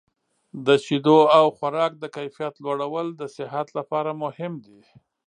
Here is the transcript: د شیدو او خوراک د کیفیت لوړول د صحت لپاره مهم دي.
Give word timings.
د 0.65 0.67
شیدو 0.85 1.17
او 1.37 1.45
خوراک 1.57 1.93
د 1.99 2.05
کیفیت 2.15 2.53
لوړول 2.63 3.07
د 3.19 3.21
صحت 3.35 3.67
لپاره 3.77 4.11
مهم 4.23 4.53
دي. 4.65 4.81